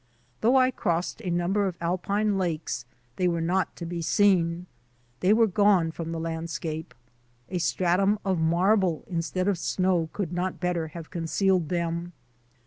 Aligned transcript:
Though 0.39 0.55
I 0.55 0.71
crossed 0.71 1.21
a 1.21 1.29
number 1.29 1.67
of 1.67 1.77
alpine 1.79 2.39
lakes 2.39 2.85
they 3.17 3.27
were 3.27 3.39
not 3.39 3.75
to 3.75 3.85
be 3.85 4.01
seen. 4.01 4.65
They 5.19 5.31
were 5.31 5.45
gone 5.45 5.91
from 5.91 6.11
the 6.11 6.19
landscape. 6.19 6.95
A 7.49 7.59
stratum 7.59 8.17
of 8.25 8.39
marble 8.39 9.05
instead 9.07 9.47
of 9.47 9.59
snow 9.59 10.09
could 10.11 10.33
not 10.33 10.59
better 10.59 10.87
have 10.87 11.11
concealed 11.11 11.69
them. 11.69 12.13